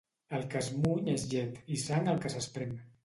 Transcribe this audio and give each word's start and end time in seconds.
El 0.37 0.45
que 0.53 0.61
es 0.65 0.69
muny 0.85 1.11
és 1.17 1.25
llet 1.35 1.59
i 1.77 1.77
sang 1.83 2.11
el 2.15 2.25
que 2.25 2.33
s'esprem. 2.37 2.75